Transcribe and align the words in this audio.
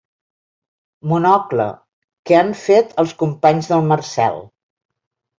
"Monocle" 1.09 1.67
que 2.29 2.37
han 2.39 2.49
fet 2.61 2.95
els 3.03 3.13
companys 3.19 3.69
del 3.73 3.85
Marcel. 3.91 4.41